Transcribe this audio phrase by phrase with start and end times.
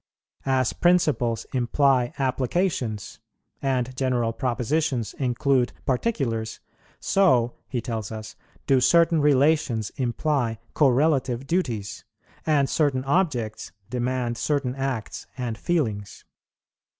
[0.47, 3.19] As principles imply applications,
[3.61, 6.59] and general propositions include particulars,
[6.99, 8.35] so, he tells us,
[8.65, 12.03] do certain relations imply correlative duties,
[12.47, 16.25] and certain objects demand certain acts and feelings.